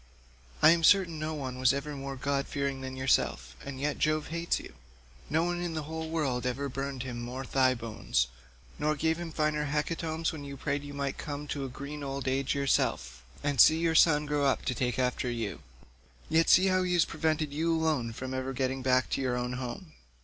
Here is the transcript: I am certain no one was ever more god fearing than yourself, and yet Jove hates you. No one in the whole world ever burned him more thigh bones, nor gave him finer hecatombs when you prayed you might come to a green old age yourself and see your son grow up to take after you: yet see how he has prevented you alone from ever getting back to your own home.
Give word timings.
I 0.63 0.71
am 0.71 0.83
certain 0.83 1.19
no 1.19 1.35
one 1.35 1.59
was 1.59 1.73
ever 1.75 1.95
more 1.95 2.15
god 2.15 2.47
fearing 2.47 2.81
than 2.81 2.95
yourself, 2.95 3.55
and 3.63 3.79
yet 3.79 3.99
Jove 3.99 4.29
hates 4.29 4.59
you. 4.59 4.73
No 5.29 5.43
one 5.43 5.61
in 5.61 5.75
the 5.75 5.83
whole 5.83 6.09
world 6.09 6.43
ever 6.47 6.69
burned 6.69 7.03
him 7.03 7.21
more 7.21 7.43
thigh 7.45 7.75
bones, 7.75 8.25
nor 8.79 8.95
gave 8.95 9.19
him 9.19 9.31
finer 9.31 9.65
hecatombs 9.65 10.31
when 10.31 10.43
you 10.43 10.57
prayed 10.57 10.83
you 10.83 10.95
might 10.95 11.19
come 11.19 11.45
to 11.49 11.65
a 11.65 11.69
green 11.69 12.01
old 12.03 12.27
age 12.27 12.55
yourself 12.55 13.21
and 13.43 13.61
see 13.61 13.77
your 13.77 13.93
son 13.93 14.25
grow 14.25 14.43
up 14.47 14.65
to 14.65 14.73
take 14.73 14.97
after 14.97 15.29
you: 15.29 15.59
yet 16.29 16.49
see 16.49 16.65
how 16.65 16.81
he 16.81 16.93
has 16.93 17.05
prevented 17.05 17.53
you 17.53 17.71
alone 17.71 18.11
from 18.11 18.33
ever 18.33 18.53
getting 18.53 18.81
back 18.81 19.07
to 19.11 19.21
your 19.21 19.37
own 19.37 19.53
home. 19.53 19.93